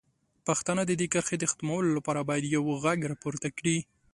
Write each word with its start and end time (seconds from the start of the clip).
پښتانه 0.47 0.81
د 0.85 0.91
دې 0.99 1.07
کرښې 1.13 1.37
د 1.39 1.45
ختمولو 1.51 1.89
لپاره 1.97 2.21
باید 2.29 2.53
یو 2.55 2.63
غږ 2.83 2.99
راپورته 3.11 3.47
کړي. 3.57 3.77